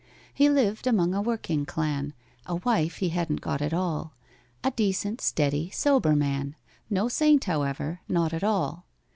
[0.33, 2.13] He lived among a working clan
[2.47, 4.13] (A wife he hadn't got at all),
[4.63, 6.55] A decent, steady, sober man—
[6.89, 8.87] No saint, however—not at all.